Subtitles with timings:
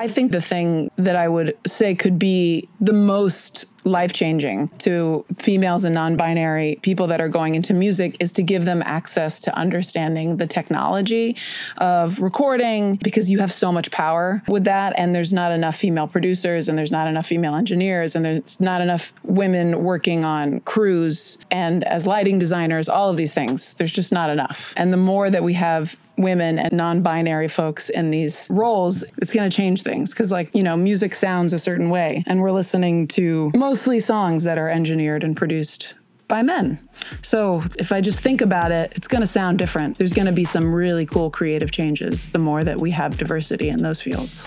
[0.00, 5.26] I think the thing that I would say could be the most life changing to
[5.36, 9.40] females and non binary people that are going into music is to give them access
[9.40, 11.36] to understanding the technology
[11.76, 14.94] of recording because you have so much power with that.
[14.96, 18.80] And there's not enough female producers and there's not enough female engineers and there's not
[18.80, 23.74] enough women working on crews and as lighting designers, all of these things.
[23.74, 24.72] There's just not enough.
[24.78, 29.48] And the more that we have women and non-binary folks in these roles it's going
[29.48, 33.06] to change things because like you know music sounds a certain way and we're listening
[33.06, 35.94] to mostly songs that are engineered and produced
[36.30, 36.78] by men.
[37.20, 39.98] So if I just think about it, it's going to sound different.
[39.98, 43.68] There's going to be some really cool creative changes the more that we have diversity
[43.68, 44.46] in those fields.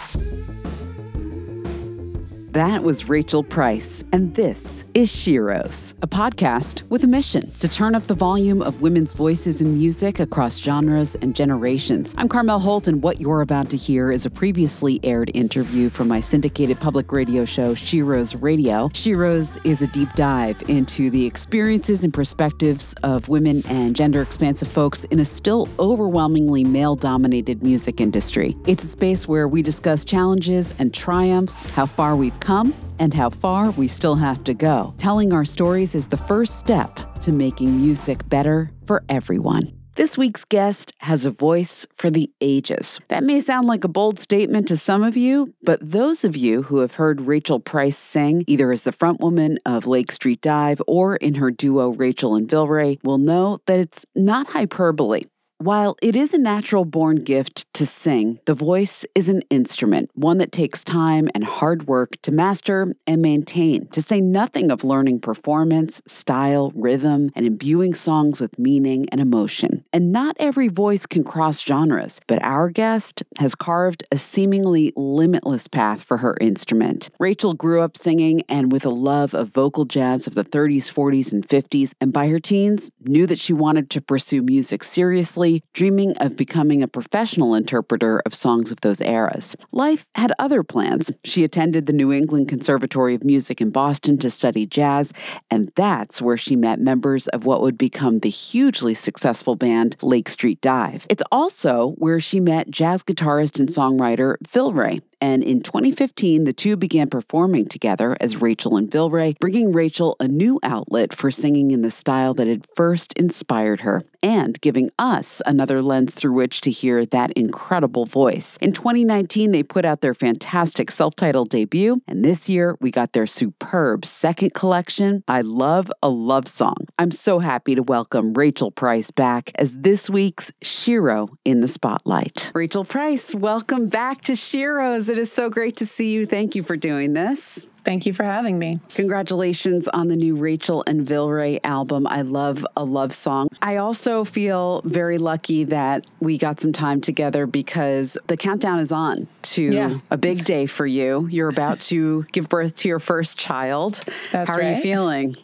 [2.53, 7.95] That was Rachael Price, and this is Sheroes, a podcast with a mission to turn
[7.95, 12.13] up the volume of women's voices in music across genres and generations.
[12.15, 16.07] I'm Carmel Holt, and what you're about to hear is a previously aired interview from
[16.07, 18.89] my syndicated public radio show, Sheroes Radio.
[18.89, 24.67] Sheroes is a deep dive into the experiences and perspectives of women and gender expansive
[24.67, 28.55] folks in a still overwhelmingly male dominated music industry.
[28.67, 33.29] It's a space where we discuss challenges and triumphs, how far we've come and how
[33.29, 34.93] far we still have to go.
[34.97, 39.63] Telling our stories is the first step to making music better for everyone.
[39.95, 42.99] This week's guest has a voice for the ages.
[43.09, 46.63] That may sound like a bold statement to some of you, but those of you
[46.63, 51.17] who have heard Rachael Price sing, either as the frontwoman of Lake Street Dive or
[51.17, 55.25] in her duo Rachael and Vilray, will know that it's not hyperbole.
[55.63, 60.37] While it is a natural born gift to sing, the voice is an instrument, one
[60.39, 65.21] that takes time and hard work to master and maintain, to say nothing of learning
[65.21, 69.85] performance, style, rhythm, and imbuing songs with meaning and emotion.
[69.93, 75.69] And not every voice can cross genres, but our guest has carved a seemingly limitless
[75.69, 77.09] path for her instrument.
[77.19, 81.31] Rachael grew up singing and with a love of vocal jazz of the 30s, 40s,
[81.31, 86.17] and 50s, and by her teens, knew that she wanted to pursue music seriously dreaming
[86.17, 89.55] of becoming a professional interpreter of songs of those eras.
[89.71, 91.11] Life had other plans.
[91.23, 95.13] She attended the New England Conservatory of Music in Boston to study jazz,
[95.51, 100.29] and that's where she met members of what would become the hugely successful band Lake
[100.29, 101.05] Street Dive.
[101.09, 106.75] It's also where she met jazz guitarist and songwriter Vilray, and in 2015, the two
[106.75, 111.81] began performing together as Rachael and Vilray, bringing Rachael a new outlet for singing in
[111.81, 116.71] the style that had first inspired her and giving us another lens through which to
[116.71, 118.57] hear that incredible voice.
[118.59, 123.13] In 2019, they put out their fantastic self titled debut, and this year we got
[123.13, 126.75] their superb second collection, I Love a Love Song.
[126.99, 132.51] I'm so happy to welcome Rachael Price back as this week's Shero in the Spotlight.
[132.53, 135.12] Rachael Price, welcome back to Sheroes.
[135.13, 136.25] It is so great to see you.
[136.25, 137.69] Thank you for doing this.
[137.85, 138.79] Thank you for having me.
[138.95, 142.07] Congratulations on the new Rachael and Vilray album.
[142.07, 143.49] I love a love song.
[143.61, 148.91] I also feel very lucky that we got some time together because the countdown is
[148.91, 149.99] on to yeah.
[150.09, 151.27] a big day for you.
[151.29, 154.03] You're about to give birth to your first child.
[154.31, 154.77] That's How are right.
[154.77, 155.35] you feeling?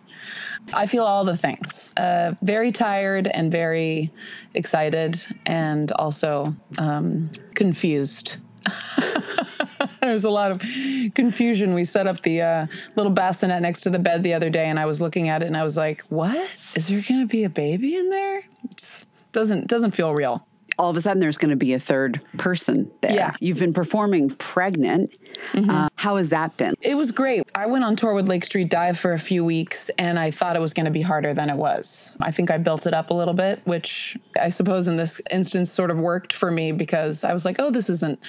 [0.73, 1.93] I feel all the things.
[1.95, 4.11] Uh, very tired and very
[4.55, 8.37] excited, and also um, confused.
[10.01, 10.59] There's a lot of
[11.13, 11.73] confusion.
[11.73, 14.79] We set up the uh, little bassinet next to the bed the other day, and
[14.79, 16.49] I was looking at it, and I was like, "What?
[16.75, 20.45] Is there going to be a baby in there?" It doesn't doesn't feel real
[20.79, 23.13] all of a sudden there's going to be a third person there.
[23.13, 23.35] Yeah.
[23.41, 25.13] You've been performing pregnant.
[25.51, 25.69] Mm-hmm.
[25.69, 26.73] Uh, how has that been?
[26.81, 27.43] It was great.
[27.53, 30.55] I went on tour with Lake Street Dive for a few weeks and I thought
[30.55, 32.15] it was going to be harder than it was.
[32.21, 35.69] I think I built it up a little bit, which I suppose in this instance
[35.69, 38.19] sort of worked for me because I was like, oh, this isn't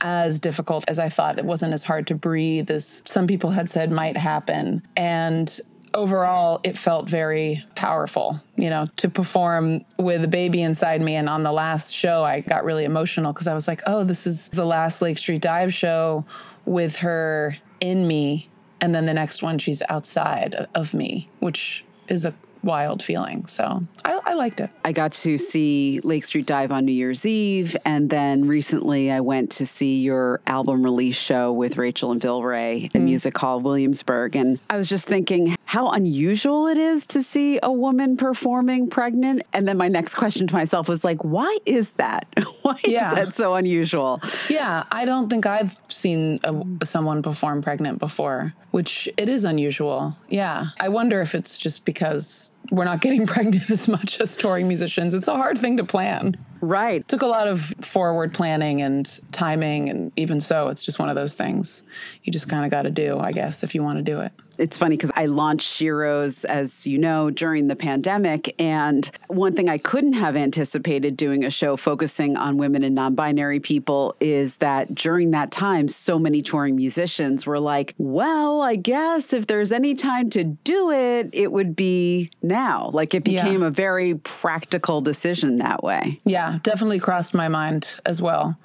[0.00, 1.38] as difficult as I thought.
[1.38, 4.82] It wasn't as hard to breathe as some people had said might happen.
[4.96, 5.60] And
[5.94, 11.16] overall, it felt very powerful, you know, to perform with a baby inside me.
[11.16, 14.26] And on the last show, I got really emotional because I was like, oh, this
[14.26, 16.24] is the last Lake Street Dive show
[16.64, 18.48] with her in me.
[18.80, 23.46] And then the next one, she's outside of me, which is a wild feeling.
[23.46, 24.70] So I, I, liked it.
[24.84, 27.76] I got to see Lake Street Dive on New Year's Eve.
[27.84, 32.90] And then recently I went to see your album release show with Rachael and Vilray
[32.94, 33.04] in mm.
[33.04, 34.36] Music Hall Williamsburg.
[34.36, 39.42] And I was just thinking how unusual it is to see a woman performing pregnant.
[39.52, 42.26] And then my next question to myself was like, why is that?
[42.62, 43.10] why yeah.
[43.10, 44.20] is that so unusual?
[44.48, 50.16] Yeah, I don't think I've seen a, someone perform pregnant before, which it is unusual.
[50.28, 50.66] Yeah.
[50.78, 55.14] I wonder if it's just because we're not getting pregnant as much as touring musicians.
[55.14, 56.36] It's a hard thing to plan.
[56.60, 57.06] Right.
[57.06, 59.88] Took a lot of forward planning and timing.
[59.88, 61.82] And even so, it's just one of those things
[62.24, 64.32] you just kind of got to do, I guess, if you want to do it
[64.62, 68.54] it's funny because I launched Sheroes, as you know, during the pandemic.
[68.60, 73.16] And one thing I couldn't have anticipated doing a show focusing on women and non
[73.16, 78.76] binary people is that during that time, so many touring musicians were like, well, I
[78.76, 82.90] guess if there's any time to do it, it would be now.
[82.92, 83.68] Like it became yeah.
[83.68, 86.18] a very practical decision that way.
[86.24, 88.56] Yeah, definitely crossed my mind as well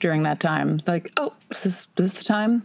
[0.00, 0.80] during that time.
[0.86, 2.62] Like, oh, is this, is this the time?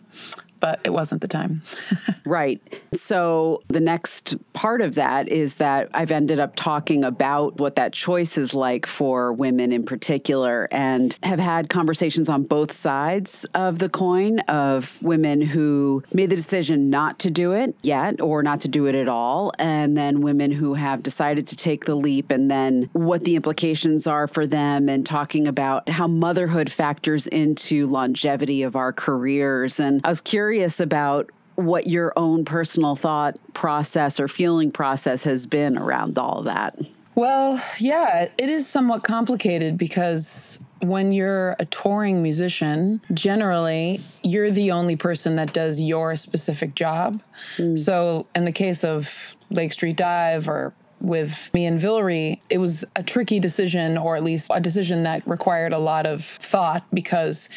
[0.59, 1.61] But it wasn't the time.
[2.25, 2.61] right.
[2.93, 7.93] So the next part of that is that I've ended up talking about what that
[7.93, 13.79] choice is like for women in particular and have had conversations on both sides of
[13.79, 18.59] the coin of women who made the decision not to do it yet or not
[18.61, 22.31] to do it at all and then women who have decided to take the leap
[22.31, 27.87] and then what the implications are for them and talking about how motherhood factors into
[27.87, 33.37] longevity of our careers and I was curious curious about what your own personal thought
[33.53, 36.79] process or feeling process has been around all of that.
[37.15, 44.71] Well, yeah, it is somewhat complicated because when you're a touring musician, generally you're the
[44.71, 47.21] only person that does your specific job.
[47.57, 47.77] Mm.
[47.77, 52.85] So, in the case of Lake Street Dive or with me and Vilray, it was
[52.95, 57.49] a tricky decision, or at least a decision that required a lot of thought because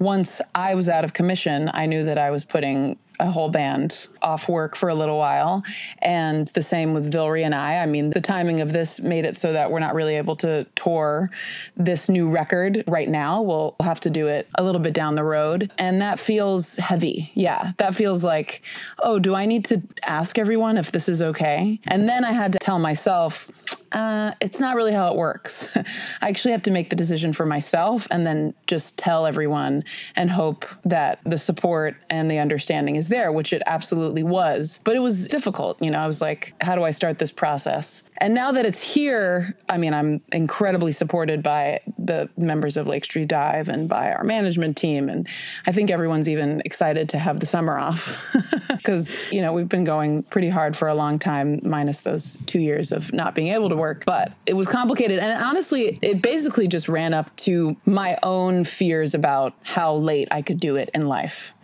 [0.00, 4.08] once I was out of commission, I knew that I was putting a whole band
[4.22, 5.62] off work for a little while.
[5.98, 7.78] And the same with Vilray and I.
[7.78, 10.64] I mean, the timing of this made it so that we're not really able to
[10.74, 11.30] tour
[11.76, 13.42] this new record right now.
[13.42, 15.70] We'll have to do it a little bit down the road.
[15.78, 17.30] And that feels heavy.
[17.34, 17.72] Yeah.
[17.76, 18.62] That feels like,
[19.00, 21.78] oh, do I need to ask everyone if this is okay?
[21.84, 23.50] And then I had to tell myself,
[23.92, 25.76] uh, it's not really how it works.
[26.20, 29.84] I actually have to make the decision for myself and then just tell everyone
[30.16, 34.80] and hope that the support and the understanding is there, which it absolutely was.
[34.84, 35.80] But it was difficult.
[35.82, 38.02] You know, I was like, how do I start this process?
[38.20, 43.04] And now that it's here, I mean, I'm incredibly supported by the members of Lake
[43.04, 45.08] Street Dive and by our management team.
[45.08, 45.26] And
[45.66, 48.36] I think everyone's even excited to have the summer off
[48.68, 52.60] because, you know, we've been going pretty hard for a long time, minus those two
[52.60, 54.04] years of not being able to work.
[54.04, 55.18] But it was complicated.
[55.18, 60.42] And honestly, it basically just ran up to my own fears about how late I
[60.42, 61.54] could do it in life.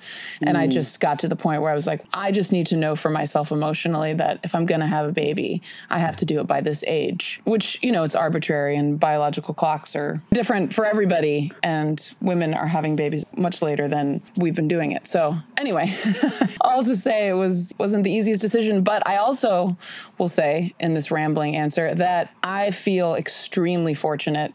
[0.40, 0.60] And mm.
[0.60, 2.96] I just got to the point where I was like, I just need to know
[2.96, 6.40] for myself emotionally that if I'm going to have a baby, I have to do
[6.40, 10.84] it by this age, which, you know, it's arbitrary and biological clocks are different for
[10.84, 11.52] everybody.
[11.62, 15.06] And women are having babies much later than we've been doing it.
[15.06, 15.94] So, anyway,
[16.60, 18.82] all to say it was, wasn't the easiest decision.
[18.82, 19.76] But I also
[20.18, 24.52] will say in this rambling answer that I feel extremely fortunate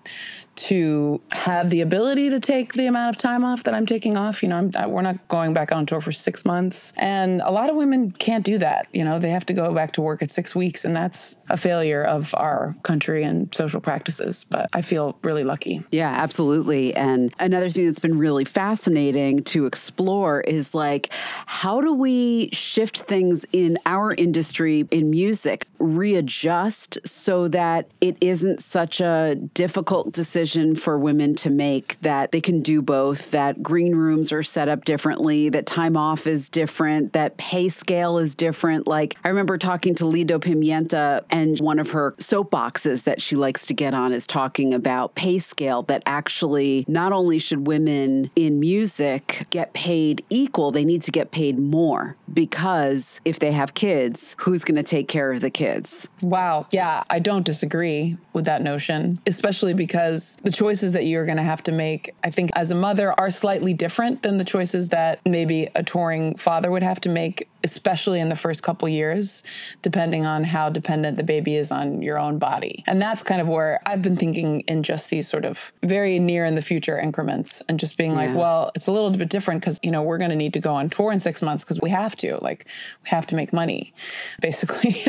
[0.55, 4.43] to have the ability to take the amount of time off that I'm taking off.
[4.43, 6.93] You know, I'm, we're not going back on tour for six months.
[6.97, 8.87] And a lot of women can't do that.
[8.93, 11.57] You know, they have to go back to work at six weeks, and that's a
[11.57, 14.43] failure of our country and social practices.
[14.43, 15.83] But I feel really lucky.
[15.91, 16.93] Yeah, absolutely.
[16.95, 21.09] And another thing that's been really fascinating to explore is like,
[21.45, 28.61] how do we shift things in our industry in music, readjust so that it isn't
[28.61, 30.40] such a difficult decision?
[30.41, 34.67] Decision for women to make that they can do both, that green rooms are set
[34.67, 38.87] up differently, that time off is different, that pay scale is different.
[38.87, 43.67] Like I remember talking to Lido Pimienta and one of her soapboxes that she likes
[43.67, 48.59] to get on is talking about pay scale that actually not only should women in
[48.59, 54.35] music get paid equal, they need to get paid more because if they have kids,
[54.39, 56.09] who's going to take care of the kids?
[56.21, 56.65] Wow.
[56.71, 61.43] Yeah, I don't disagree with that notion, especially because the choices that you're going to
[61.43, 65.19] have to make, I think, as a mother are slightly different than the choices that
[65.25, 69.43] maybe a touring father would have to make especially in the first couple years,
[69.81, 72.83] depending on how dependent the baby is on your own body.
[72.87, 76.45] And that's kind of where I've been thinking in just these sort of very near
[76.45, 78.17] in the future increments and just being yeah.
[78.17, 80.59] like, well, it's a little bit different because, you know, we're going to need to
[80.59, 82.37] go on tour in six months because we have to.
[82.41, 82.65] Like,
[83.03, 83.93] we have to make money,
[84.41, 85.03] basically,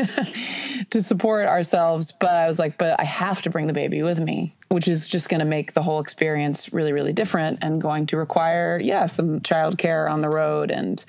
[0.89, 2.11] to support ourselves.
[2.11, 5.07] But I was like, but I have to bring the baby with me which is
[5.07, 9.05] just going to make the whole experience really, really different and going to require, yeah,
[9.05, 10.71] some childcare on the road.
[10.71, 11.05] And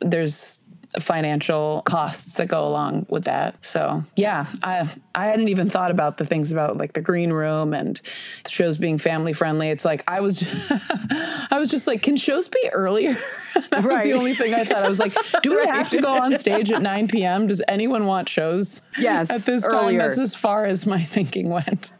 [0.00, 0.60] there's
[1.00, 3.64] financial costs that go along with that.
[3.64, 7.74] So yeah, I I hadn't even thought about the things about like the green room
[7.74, 8.00] and
[8.48, 9.70] shows being family friendly.
[9.70, 10.72] It's like I was just,
[11.50, 13.14] I was just like, can shows be earlier?
[13.54, 13.84] that right.
[13.84, 14.84] was the only thing I thought.
[14.84, 17.48] I was like, do we have to go on stage at 9 p.m.?
[17.48, 18.82] Does anyone want shows?
[18.98, 19.98] Yes, at this earlier.
[19.98, 20.08] time.
[20.08, 21.92] That's as far as my thinking went.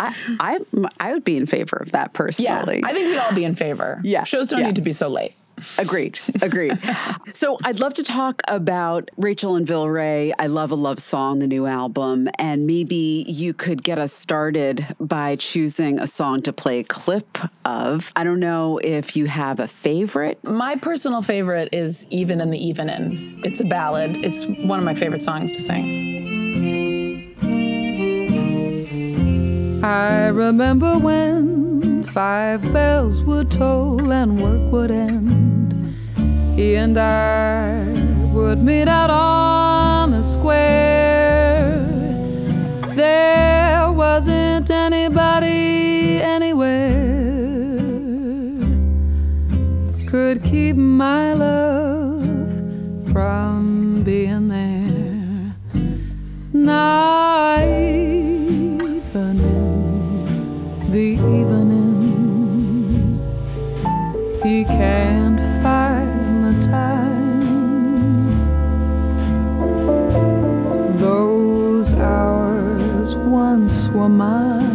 [0.00, 2.80] I, I, I would be in favor of that personally.
[2.80, 4.00] Yeah, I think we'd all be in favor.
[4.02, 4.66] Yeah, shows don't yeah.
[4.66, 5.34] need to be so late.
[5.78, 6.18] Agreed.
[6.42, 6.78] Agreed.
[7.34, 10.32] so I'd love to talk about Rachael and Bill Vilray.
[10.38, 14.86] I love a love song, the new album, and maybe you could get us started
[14.98, 18.12] by choosing a song to play a clip of.
[18.16, 20.42] I don't know if you have a favorite.
[20.44, 23.40] My personal favorite is Even in the Evening.
[23.44, 24.16] It's a ballad.
[24.18, 26.79] It's one of my favorite songs to sing.
[29.82, 35.72] I remember when five bells would toll and work would end.
[36.54, 37.84] He and I
[38.34, 41.78] would meet out on the square.
[42.94, 47.00] There wasn't anybody anywhere
[50.06, 52.50] could keep my love
[53.12, 55.54] from being there.
[56.52, 57.69] Now even
[60.90, 62.80] the evening,
[64.42, 68.26] he can't find the time.
[70.96, 74.69] Those hours once were mine.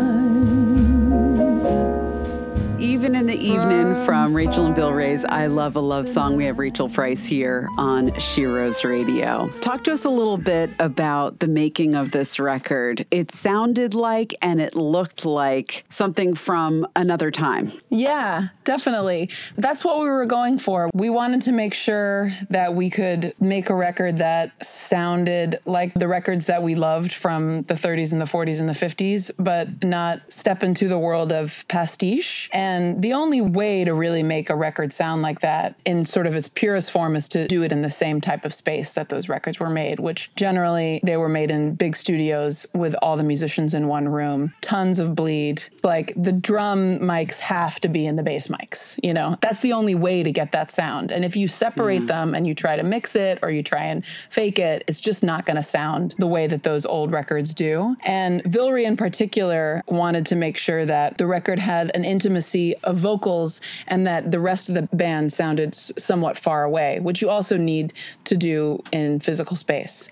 [2.96, 6.38] Even in the evening from Rachael and Vilray's I Love a Love Song.
[6.38, 9.50] We have Rachael Price here on Sheroes Radio.
[9.60, 13.06] Talk to us a little bit about the making of this record.
[13.12, 17.74] It sounded like and it looked like something from another time.
[17.90, 19.30] Yeah, definitely.
[19.56, 20.90] That's what we were going for.
[20.94, 26.08] We wanted to make sure that we could make a record that sounded like the
[26.08, 30.32] records that we loved from the 30s and the 40s and the 50s, but not
[30.32, 32.50] step into the world of pastiche.
[32.54, 36.36] And the only way to really make a record sound like that in sort of
[36.36, 39.30] its purest form is to do it in the same type of space that those
[39.30, 43.74] records were made, which generally they were made in big studios with all the musicians
[43.74, 45.64] in one room, tons of bleed.
[45.84, 49.38] Like the drum mics have to be in the bass mics, you know?
[49.42, 51.12] That's the only way to get that sound.
[51.12, 52.08] And if you separate hmm.
[52.08, 55.24] them and you try to mix it or you try and fake it, it's just
[55.24, 57.96] not going to sound the way that those old records do.
[58.04, 62.98] And Vilray in particular wanted to make sure that the record had an intimacy of
[62.98, 67.30] vocals and that the rest of the band sounded s- somewhat far away, which you
[67.30, 67.94] also need
[68.26, 70.10] to do in physical space.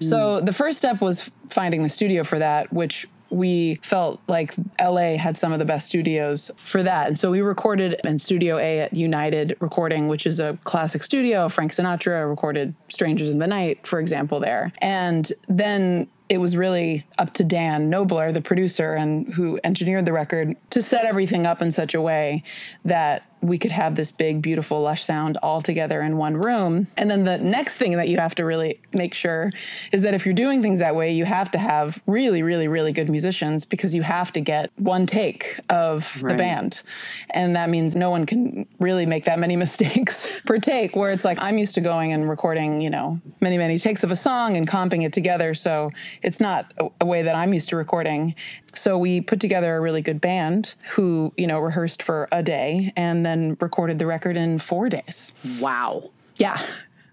[0.00, 0.44] So hmm.
[0.44, 5.36] the first step was finding the studio for that, which we felt like LA had
[5.36, 7.08] some of the best studios for that.
[7.08, 11.48] And so we recorded in Studio A at United Recording, which is a classic studio.
[11.48, 14.72] Frank Sinatra recorded Strangers in the Night, for example, there.
[14.78, 20.12] And then it was really up to Dan Knobler, the producer and who engineered the
[20.12, 22.42] record, to set everything up in such a way
[22.84, 26.86] that we could have this big, beautiful, lush sound all together in one room.
[26.96, 29.52] And then the next thing that you have to really make sure
[29.92, 32.92] is that if you're doing things that way, you have to have really, really, really
[32.92, 36.32] good musicians because you have to get one take of Right.
[36.32, 36.82] the band.
[37.30, 41.24] And that means no one can really make that many mistakes per take, where it's
[41.24, 44.56] like I'm used to going and recording, you know, many, many takes of a song
[44.56, 45.54] and comping it together.
[45.54, 48.34] So it's not a, a way that I'm used to recording.
[48.74, 52.92] So we put together a really good band who, you know, rehearsed for a day
[52.96, 55.32] and then recorded the record in four days.
[55.60, 56.10] Wow.
[56.36, 56.60] Yeah.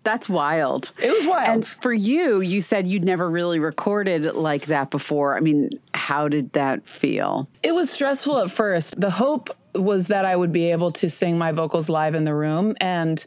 [0.03, 0.92] That's wild.
[1.01, 1.50] It was wild.
[1.50, 5.38] And for you, you said you'd never really recorded like that before.
[5.38, 7.48] I mean, how did that feel?
[7.63, 9.00] It was stressful at first.
[9.00, 12.36] The hope was that I would be able to sing my vocals live in the
[12.36, 12.75] room.
[12.80, 13.24] And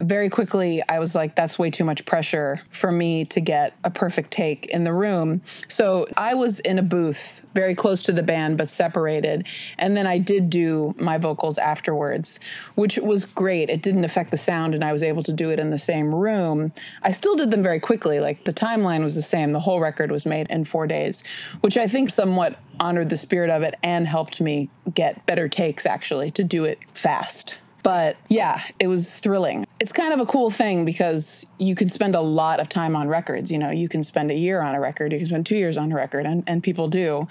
[0.00, 3.90] very quickly, I was like, that's way too much pressure for me to get a
[3.90, 5.42] perfect take in the room.
[5.66, 9.46] So I was in a booth very close to the band, but separated.
[9.78, 12.38] And then I did do my vocals afterwards,
[12.76, 13.68] which was great.
[13.68, 16.14] It didn't affect the sound, and I was able to do it in the same
[16.14, 16.72] room.
[17.02, 18.20] I still did them very quickly.
[18.20, 19.52] Like the timeline was the same.
[19.52, 21.24] The whole record was made in four days,
[21.60, 25.86] which I think somewhat honored the spirit of it and helped me get better takes
[25.86, 27.58] actually to do it fast.
[27.82, 29.66] But yeah, it was thrilling.
[29.80, 33.08] It's kind of a cool thing because you can spend a lot of time on
[33.08, 33.50] records.
[33.50, 35.78] You know, you can spend a year on a record, you can spend two years
[35.78, 37.28] on a record, and, and people do.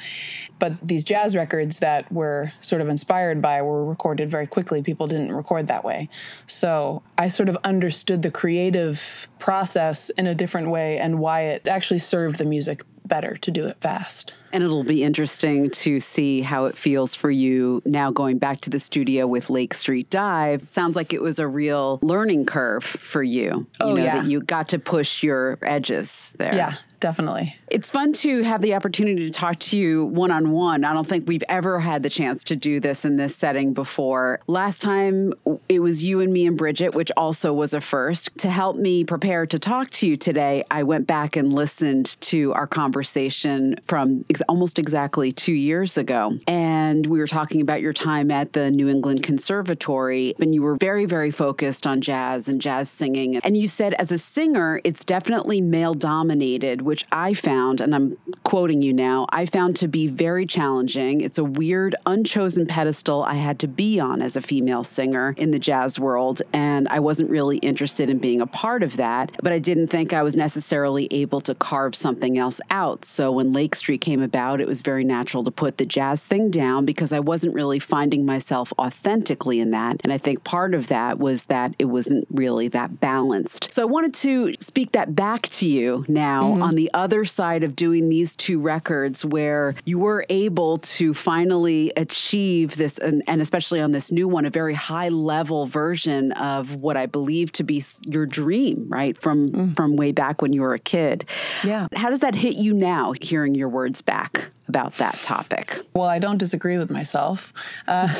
[0.57, 4.81] But these jazz records that were sort of inspired by were recorded very quickly.
[4.81, 6.09] People didn't record that way.
[6.47, 11.67] So I sort of understood the creative process in a different way and why it
[11.67, 14.33] actually served the music better to do it fast.
[14.51, 18.69] And it'll be interesting to see how it feels for you now going back to
[18.69, 20.63] the studio with Lake Street Dive.
[20.63, 23.67] Sounds like it was a real learning curve for you.
[23.79, 24.19] Oh, you know, yeah.
[24.21, 26.55] that you got to push your edges there.
[26.55, 27.55] Yeah, definitely.
[27.69, 30.83] It's fun to have the opportunity to talk to you one on one.
[30.83, 34.39] I don't think we've ever had the chance to do this in this setting before.
[34.47, 35.33] Last time
[35.67, 38.29] it was you and me and Bridget, which also was a first.
[38.39, 42.53] To help me prepare to talk to you today, I went back and listened to
[42.53, 46.37] our conversation from ex- almost exactly two years ago.
[46.47, 50.75] And we were talking about your time at the New England Conservatory, and you were
[50.75, 53.37] very, very focused on jazz and jazz singing.
[53.37, 58.17] And you said, as a singer, it's definitely male dominated which I found, and I'm
[58.43, 61.19] quoting you now, I found to be very challenging.
[61.19, 65.51] It's a weird, unchosen pedestal I had to be on as a female singer in
[65.51, 66.41] the jazz world.
[66.53, 70.13] And I wasn't really interested in being a part of that, but I didn't think
[70.13, 73.03] I was necessarily able to carve something else out.
[73.03, 76.49] So when Lake Street came about, it was very natural to put the jazz thing
[76.49, 79.97] down because I wasn't really finding myself authentically in that.
[80.05, 83.73] And I think part of that was that it wasn't really that balanced.
[83.73, 86.63] So I wanted to speak that back to you now mm-hmm.
[86.63, 91.91] on the other side of doing these two records where you were able to finally
[91.97, 96.75] achieve this, and, and especially on this new one, a very high level version of
[96.75, 99.17] what I believe to be your dream, right?
[99.17, 99.75] From, mm.
[99.75, 101.25] from way back when you were a kid.
[101.63, 101.87] Yeah.
[101.95, 104.51] How does that hit you now, hearing your words back?
[104.67, 105.77] about that topic.
[105.93, 107.53] Well, I don't disagree with myself.
[107.87, 108.07] Uh,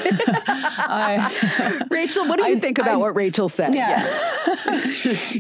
[0.47, 3.73] I, Rachael, what do you I, think about I, what Rachael said?
[3.73, 4.05] Yeah.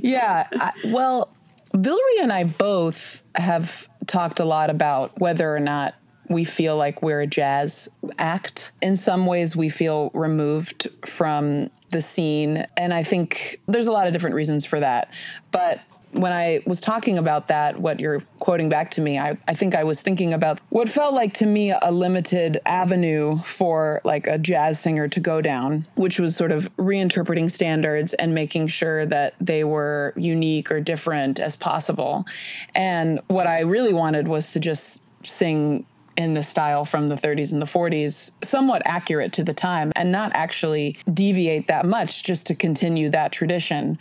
[0.01, 0.47] Yeah.
[0.51, 1.29] yeah well,
[1.77, 5.95] Vilray and I both have talked a lot about whether or not
[6.29, 8.71] we feel like we're a jazz act.
[8.81, 12.65] In some ways, we feel removed from the scene.
[12.75, 15.11] And I think there's a lot of different reasons for that.
[15.51, 15.79] But
[16.11, 19.75] when I was talking about that, what you're quoting back to me, I, I think
[19.75, 24.37] I was thinking about what felt like to me a limited avenue for like a
[24.37, 29.35] jazz singer to go down, which was sort of reinterpreting standards and making sure that
[29.39, 32.25] they were unique or different as possible.
[32.73, 35.85] And what I really wanted was to just sing
[36.15, 40.11] in the style from the 30s and the 40s, somewhat accurate to the time, and
[40.11, 43.99] not actually deviate that much just to continue that tradition.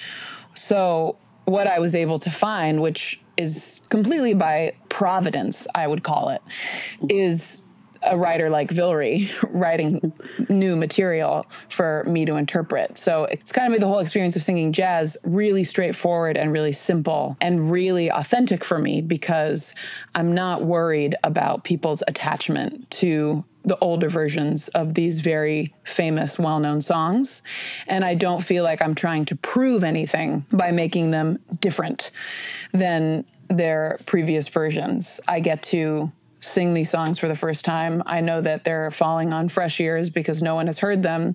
[0.54, 6.28] So what I was able to find, which is completely by providence, I would call
[6.28, 6.42] it,
[7.08, 7.62] is
[8.02, 10.12] a writer like Vilray writing
[10.48, 12.98] new material for me to interpret.
[12.98, 16.72] So it's kind of made the whole experience of singing jazz really straightforward and really
[16.72, 19.74] simple and really authentic for me because
[20.14, 26.60] I'm not worried about people's attachment to the older versions of these very famous, well
[26.60, 27.42] known songs.
[27.88, 32.12] And I don't feel like I'm trying to prove anything by making them different
[32.72, 35.20] than their previous versions.
[35.28, 36.10] I get to
[36.46, 38.02] sing these songs for the first time.
[38.06, 41.34] I know that they're falling on fresh ears because no one has heard them.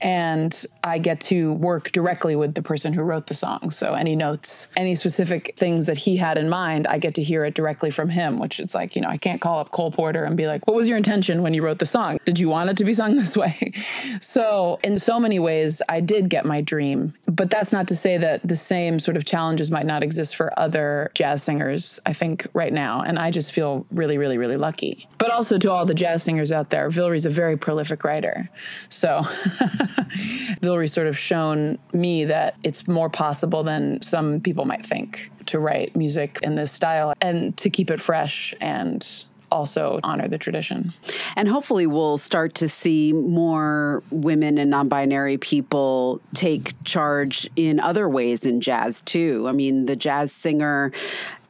[0.00, 3.70] And I get to work directly with the person who wrote the song.
[3.70, 7.44] So any notes, any specific things that he had in mind, I get to hear
[7.44, 10.24] it directly from him, which it's like, you know, I can't call up Cole Porter
[10.24, 12.18] and be like, what was your intention when you wrote the song?
[12.24, 13.72] Did you want it to be sung this way?
[14.20, 17.14] so in so many ways, I did get my dream.
[17.26, 20.58] But that's not to say that the same sort of challenges might not exist for
[20.58, 23.00] other jazz singers, I think, right now.
[23.00, 25.08] And I just feel really, really, really lucky.
[25.18, 28.48] But also to all the jazz singers out there, Vilray's a very prolific writer.
[28.88, 29.22] So
[30.60, 35.58] Vilray's sort of shown me that it's more possible than some people might think to
[35.58, 40.92] write music in this style and to keep it fresh and also honor the tradition.
[41.36, 47.80] And hopefully, we'll start to see more women and non binary people take charge in
[47.80, 49.46] other ways in jazz, too.
[49.48, 50.92] I mean, the jazz singer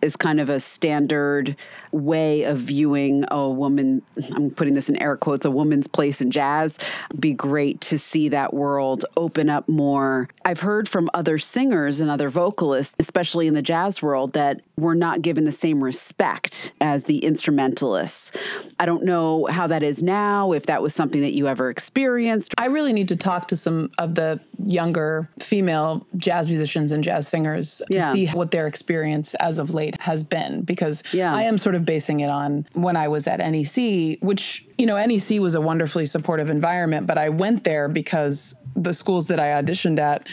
[0.02, 1.56] is kind of a standard
[1.92, 4.02] way of viewing a woman
[4.34, 6.78] i'm putting this in air quotes a woman's place in jazz.
[7.18, 10.28] Be great to see that world open up more.
[10.44, 14.94] I've heard from other singers and other vocalists especially in the jazz world that we're
[14.94, 18.32] not given the same respect as the instrumentalists.
[18.78, 22.54] I don't know how that is now if that was something that you ever experienced.
[22.58, 27.26] I really need to talk to some of the younger female jazz musicians and jazz
[27.26, 28.12] singers to yeah.
[28.12, 31.35] see what their experience as of late has been because yeah.
[31.35, 35.02] I am sort of basing it on when I was at NEC, which, you know,
[35.02, 39.61] NEC was a wonderfully supportive environment, but I went there because the schools that I
[39.62, 40.26] auditioned at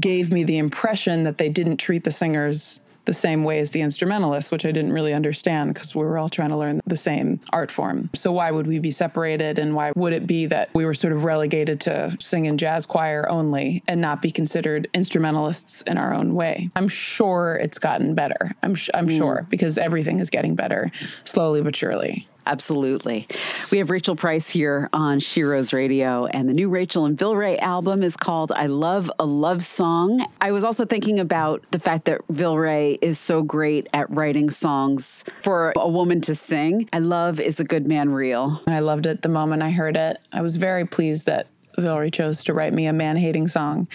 [0.00, 3.80] gave me the impression that they didn't treat the singers the same way as the
[3.80, 7.40] instrumentalists, which I didn't really understand because we were all trying to learn the same
[7.52, 8.10] art form.
[8.14, 11.12] So why would we be separated and why would it be that we were sort
[11.12, 16.14] of relegated to sing in jazz choir only and not be considered instrumentalists in our
[16.14, 16.70] own way?
[16.76, 18.52] I'm sure it's gotten better.
[18.62, 19.16] I'm sh- I'm mm.
[19.16, 20.90] sure because everything is getting better
[21.24, 22.28] slowly but surely.
[22.46, 23.28] Absolutely.
[23.70, 28.02] We have Rachael Price here on Sheroes Radio, and the new Rachael and Vilray album
[28.02, 30.26] is called I Love a Love Song.
[30.40, 35.24] I was also thinking about the fact that Vilray is so great at writing songs
[35.42, 36.88] for a woman to sing.
[36.92, 38.60] I love Is a Good Man Real.
[38.66, 40.18] I loved it the moment I heard it.
[40.32, 41.46] I was very pleased that
[41.78, 43.88] Vilray chose to write me a man hating song.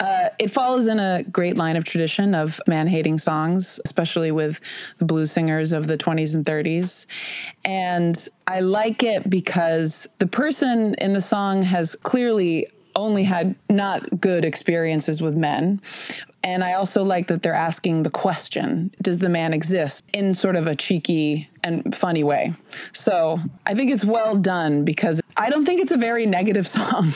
[0.00, 4.60] Uh, it follows in a great line of tradition of man hating songs, especially with
[4.98, 7.06] the blues singers of the 20s and 30s.
[7.64, 14.20] And I like it because the person in the song has clearly only had not
[14.20, 15.80] good experiences with men.
[16.46, 20.54] And I also like that they're asking the question Does the man exist in sort
[20.54, 22.54] of a cheeky and funny way?
[22.92, 27.12] So I think it's well done because I don't think it's a very negative song.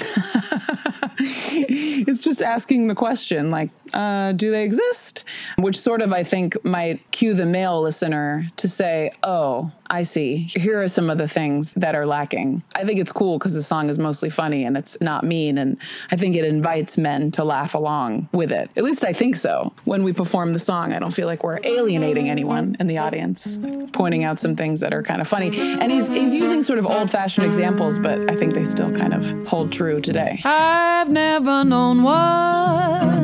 [1.20, 5.24] it's just asking the question, like, uh, do they exist?
[5.56, 10.36] Which sort of, I think, might cue the male listener to say, oh, I see.
[10.36, 12.62] Here are some of the things that are lacking.
[12.76, 15.58] I think it's cool because the song is mostly funny and it's not mean.
[15.58, 15.76] And
[16.12, 18.70] I think it invites men to laugh along with it.
[18.76, 19.72] At least I think so.
[19.84, 23.58] When we perform the song, I don't feel like we're alienating anyone in the audience,
[23.92, 25.58] pointing out some things that are kind of funny.
[25.58, 29.12] And he's, he's using sort of old fashioned examples, but I think they still kind
[29.12, 30.40] of hold true today.
[30.44, 33.19] I've never known one.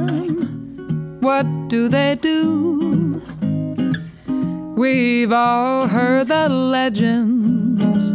[1.27, 3.21] What do they do?
[4.77, 8.15] We've all heard the legends,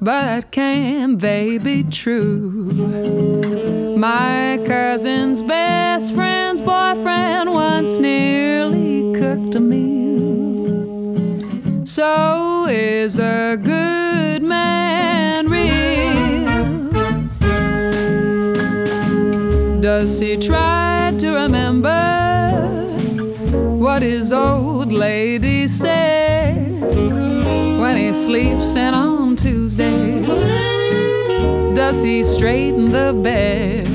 [0.00, 2.72] but can they be true?
[3.98, 11.04] My cousin's best friend's boyfriend once nearly cooked a meal.
[11.84, 16.46] So is a good man real?
[19.82, 20.85] Does he try
[23.96, 26.68] 40s old lady said
[27.80, 30.28] when he sleeps in on Tuesdays.
[31.74, 33.85] Does he straighten the bed?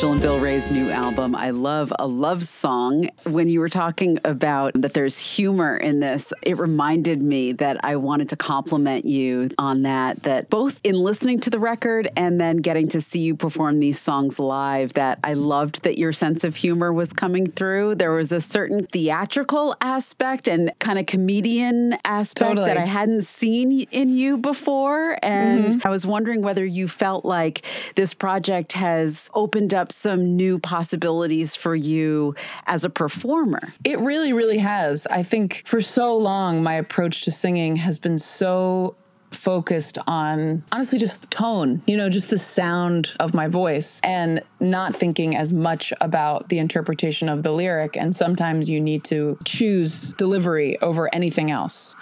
[0.00, 3.10] Rachael and Vilray's new album, I Love a Love Song.
[3.24, 7.96] When you were talking about that there's humor in this, it reminded me that I
[7.96, 12.58] wanted to compliment you on that, that both in listening to the record and then
[12.58, 16.56] getting to see you perform these songs live, that I loved that your sense of
[16.56, 17.96] humor was coming through.
[17.96, 22.68] There was a certain theatrical aspect and kind of comedian aspect Totally.
[22.68, 25.18] that I hadn't seen in you before.
[25.22, 25.86] And mm-hmm.
[25.86, 31.56] I was wondering whether you felt like this project has opened up some new possibilities
[31.56, 32.34] for you
[32.66, 33.74] as a performer.
[33.84, 35.06] It really, really has.
[35.06, 38.96] I think for so long, my approach to singing has been so
[39.32, 44.42] focused on honestly just the tone, you know, just the sound of my voice and
[44.58, 47.96] not thinking as much about the interpretation of the lyric.
[47.96, 51.96] And sometimes you need to choose delivery over anything else.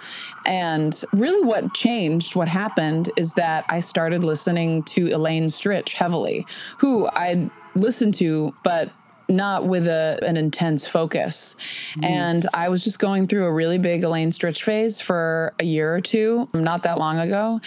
[0.45, 6.45] And really, what changed, what happened is that I started listening to Elaine Stritch heavily,
[6.79, 8.91] who I'd listened to, but
[9.29, 11.55] not with a, an intense focus.
[11.91, 12.03] Mm-hmm.
[12.03, 15.93] And I was just going through a really big Elaine Stritch phase for a year
[15.93, 17.61] or two, not that long ago.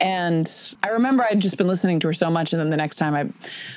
[0.00, 0.48] And
[0.82, 2.52] I remember I'd just been listening to her so much.
[2.52, 3.30] And then the next time I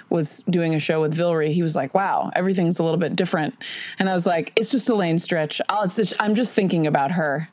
[0.10, 3.56] was doing a show with Vilray, he was like, wow, everything's a little bit different.
[3.98, 5.62] And I was like, it's just Elaine Stritch.
[5.96, 7.50] Just, I'm just thinking about her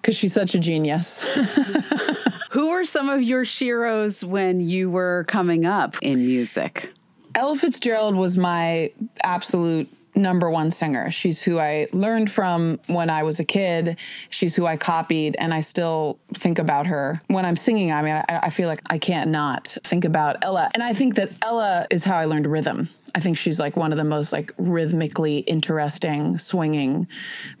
[0.00, 1.22] because she's such a genius.
[2.50, 6.90] Who were some of your sheroes when you were coming up in music?
[7.36, 8.90] Ella Fitzgerald was my
[9.22, 11.10] absolute number one singer.
[11.10, 13.98] She's who I learned from when I was a kid.
[14.30, 17.92] She's who I copied, and I still think about her when I'm singing.
[17.92, 20.70] I mean, I, I feel like I can't not think about Ella.
[20.72, 22.88] And I think that Ella is how I learned rhythm.
[23.14, 27.06] I think she's like one of the most like rhythmically interesting swinging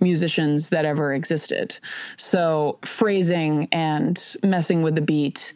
[0.00, 1.78] musicians that ever existed.
[2.16, 5.52] So phrasing and messing with the beat,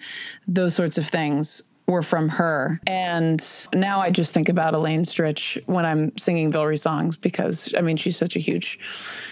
[0.47, 2.81] those sorts of things were from her.
[2.87, 3.43] And
[3.75, 7.97] now I just think about Elaine Stritch when I'm singing Vilray songs because I mean
[7.97, 8.79] she's such a huge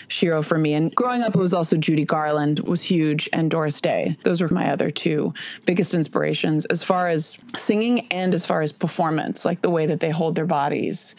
[0.09, 0.75] shero for me.
[0.75, 4.17] And growing up it was also Judy Garland was huge and Doris Day.
[4.25, 5.33] Those were my other two
[5.67, 10.01] biggest inspirations as far as singing and as far as performance, like the way that
[10.01, 11.15] they hold their bodies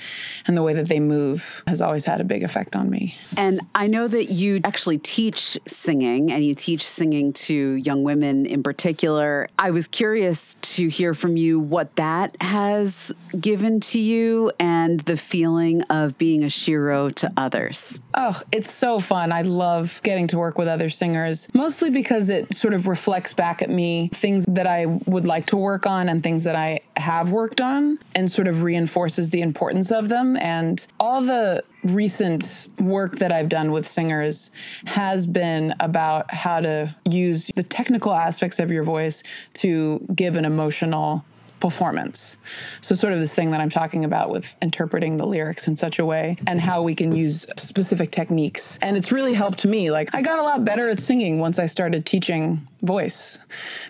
[0.45, 3.15] and the way that they move has always had a big effect on me.
[3.37, 8.45] And I know that you actually teach singing and you teach singing to young women
[8.45, 9.47] in particular.
[9.57, 15.01] I was curious to hear from from you what that has given to you and
[15.01, 18.01] the feeling of being a shero to others.
[18.15, 19.31] Oh, it's so fun.
[19.31, 23.61] I love getting to work with other singers, mostly because it sort of reflects back
[23.61, 27.31] at me things that I would like to work on and things that I have
[27.31, 30.35] worked on and sort of reinforces the importance of them.
[30.37, 34.51] And all the recent work that I've done with singers
[34.85, 39.23] has been about how to use the technical aspects of your voice
[39.55, 41.23] to give an emotional
[41.59, 42.37] performance.
[42.81, 45.99] So, sort of this thing that I'm talking about with interpreting the lyrics in such
[45.99, 48.77] a way and how we can use specific techniques.
[48.81, 49.91] And it's really helped me.
[49.91, 53.39] Like, I got a lot better at singing once I started teaching voice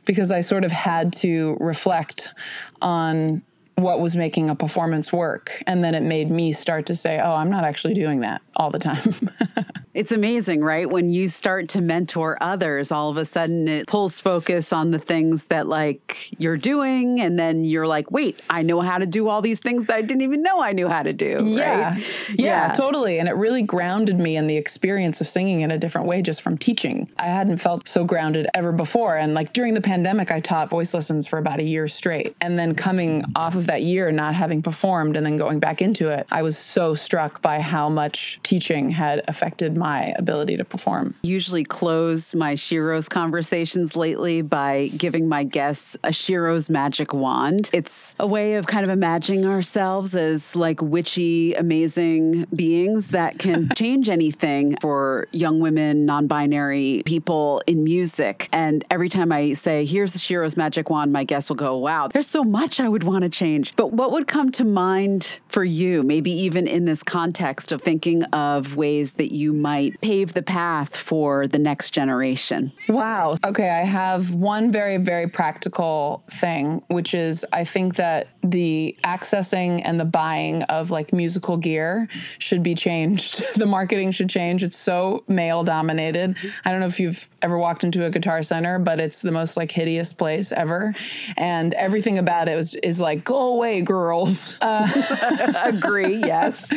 [0.05, 2.34] because I sort of had to reflect
[2.82, 3.41] on
[3.75, 5.63] what was making a performance work.
[5.65, 8.69] And then it made me start to say, oh, I'm not actually doing that all
[8.69, 9.32] the time.
[9.93, 10.89] it's amazing, right?
[10.89, 15.00] When you start to mentor others, all of a sudden it pulls focus on the
[15.00, 17.22] things that like you're doing.
[17.22, 20.02] And then you're like, wait, I know how to do all these things that I
[20.02, 21.43] didn't even know I knew how to do.
[21.45, 21.93] Yeah.
[21.93, 22.04] Right?
[22.30, 23.17] Yeah, yeah, totally.
[23.17, 26.41] And it really grounded me in the experience of singing in a different way just
[26.41, 27.10] from teaching.
[27.17, 29.17] I hadn't felt so grounded ever before.
[29.17, 32.36] And like during the pandemic, I taught voice lessons for about a year straight.
[32.41, 36.10] And then coming off of that year not having performed and then going back into
[36.10, 41.13] it, I was so struck by how much teaching had affected my ability to perform.
[41.21, 47.69] Usually close my Sheroes conversations lately by giving my guests a Sheroes magic wand.
[47.73, 53.69] It's a way of kind of imagining ourselves as like witchy, amazing beings that can
[53.75, 58.49] change anything for young women, non binary people in music.
[58.51, 62.07] And every time I say, here's the Sheroes magic wand, my guests will go, wow,
[62.07, 63.75] there's so much I would want to change.
[63.75, 68.23] But what would come to mind for you, maybe even in this context of thinking
[68.23, 68.38] of
[68.75, 72.71] ways that you might pave the path for the next generation?
[72.88, 73.38] Wow.
[73.45, 79.82] Okay, I have one very, very practical thing, which is I think that the accessing
[79.84, 83.43] and the buying of like musical gear should be changed.
[83.56, 84.63] the marketing should change.
[84.63, 86.36] It's so male dominated.
[86.65, 89.58] I don't know if you've ever walked into a guitar center, but it's the most
[89.58, 90.93] like hideous place ever.
[91.38, 94.58] And everything about it is, is like, go away, girls.
[94.62, 94.88] Uh,
[95.65, 96.71] Agree, yes.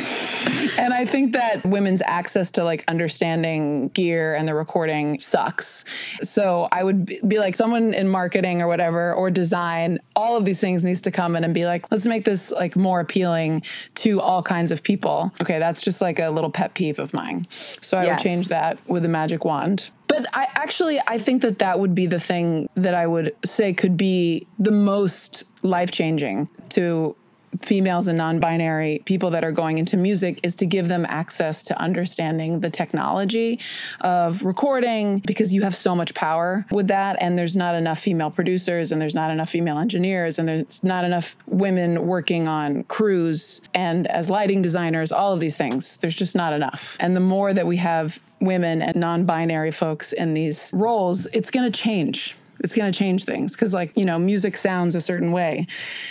[0.79, 5.85] and I think that women's access to like understanding gear and the recording sucks.
[6.23, 10.61] So I would be like someone in marketing or whatever, or design, all of these
[10.61, 13.63] things needs to come in and be like, let's make this like more appealing
[13.97, 15.33] to all kinds of people.
[15.41, 17.47] Okay, that's just like a little pet peeve of mine.
[17.81, 18.11] So I yes.
[18.11, 19.91] would change that with a magic wand.
[20.09, 23.73] But I actually I think that that would be the thing that I would say
[23.73, 27.17] could be the most life changing to
[27.65, 31.79] females and non-binary people that are going into music is to give them access to
[31.81, 33.59] understanding the technology
[34.01, 37.17] of recording because you have so much power with that.
[37.21, 41.05] And there's not enough female producers and there's not enough female engineers and there's not
[41.05, 45.97] enough women working on crews and as lighting designers all of these things.
[45.99, 46.97] There's just not enough.
[47.01, 51.71] And the more that we have women and non-binary folks in these roles it's going
[51.71, 55.33] to change it's going to change things because like you know music sounds a certain
[55.33, 55.67] way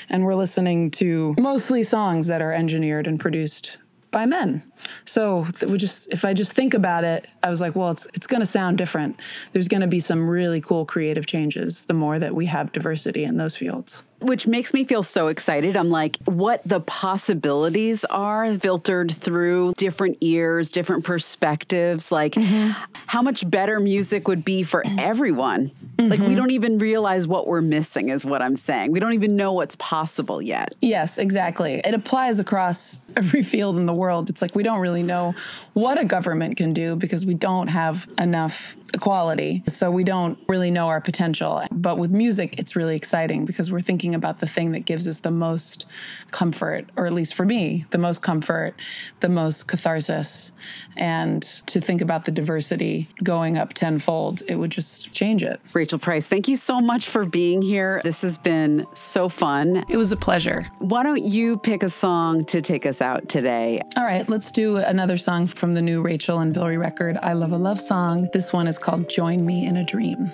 [0.10, 3.78] and we're listening to mostly songs that are engineered and produced
[4.12, 4.62] by men.
[5.06, 8.28] So we just if I just think about it, I was like, well, it's it's
[8.28, 9.20] going to sound different.
[9.54, 13.24] There's going to be some really cool creative changes the more that we have diversity
[13.24, 15.76] in those fields which makes me feel so excited.
[15.76, 22.12] I'm like, what the possibilities are filtered through different ears, different perspectives.
[22.12, 22.72] Like, mm-hmm.
[23.08, 25.72] how much better music would be for everyone.
[25.98, 26.10] Mm-hmm.
[26.10, 26.36] Like, we mm-hmm.
[26.36, 28.92] don't even realize what we're missing, is what I'm saying.
[28.92, 30.74] We don't even know what's possible yet.
[30.82, 31.82] Yes, exactly.
[31.84, 34.30] It applies across every field in the world.
[34.30, 35.34] It's like we don't really know
[35.74, 39.64] what a government can do because we don't have enough equality.
[39.68, 41.64] So we don't really know our potential.
[41.72, 45.20] But with music, it's really exciting because we're thinking about the thing that gives us
[45.20, 45.86] the most
[46.32, 48.76] comfort, or at least for me, the most comfort,
[49.20, 50.52] the most catharsis.
[50.98, 55.60] And to think about the diversity going up tenfold, it would just change it.
[55.74, 58.02] Rachael Price, thank you so much for being here.
[58.04, 59.86] This has been so fun.
[59.90, 60.66] It was a pleasure.
[60.80, 63.82] Why don't you pick a song to take us out today?
[63.98, 67.52] All right, let's do another song from the new Rachael and Vilray record, I Love
[67.52, 68.30] a Love Song.
[68.34, 70.32] This one is called Join Me in a Dream.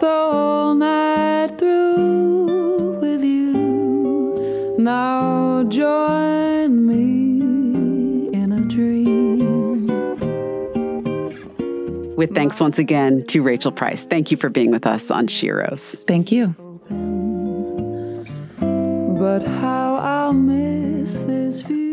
[0.00, 4.76] Laugh the whole night through with you.
[4.78, 9.86] Now join me in a dream.
[12.16, 14.06] With thanks once again to Rachael Price.
[14.06, 16.02] Thank you for being with us on Sheroes.
[16.04, 16.54] Thank you.
[19.18, 21.89] But how I'll miss this view.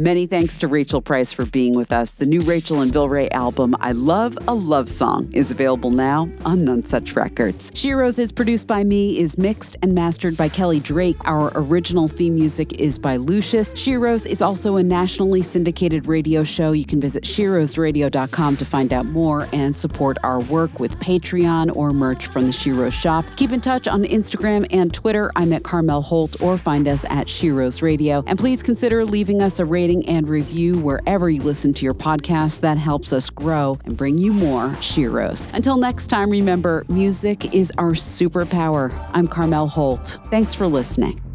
[0.00, 2.12] Many thanks to Rachael Price for being with us.
[2.12, 6.60] The new Rachael and Vilray album, I Love a Love Song, is available now on
[6.60, 7.72] Nonesuch Records.
[7.72, 11.16] Sheroes is produced by me, is mixed and mastered by Kelly Drake.
[11.24, 13.74] Our original theme music is by Lucius.
[13.74, 16.70] Sheroes is also a nationally syndicated radio show.
[16.70, 21.92] You can visit sheroesradio.com to find out more and support our work with Patreon or
[21.92, 23.24] merch from the Shero shop.
[23.34, 25.32] Keep in touch on Instagram and Twitter.
[25.34, 28.22] I'm at Carmel Holt or find us at Sheroes Radio.
[28.28, 32.60] And please consider leaving us a rating and review wherever you listen to your podcast.
[32.60, 35.52] That helps us grow and bring you more Sheroes.
[35.54, 38.92] Until next time, remember music is our superpower.
[39.14, 40.18] I'm Carmel Holt.
[40.30, 41.27] Thanks for listening.